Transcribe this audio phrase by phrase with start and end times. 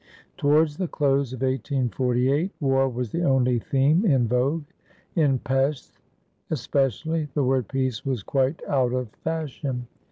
[0.35, 4.63] Towards the close of 1848, war was the only theme in vogue.
[5.15, 5.99] In Pesth,
[6.49, 9.85] especially, the word peace was quite out of fashion.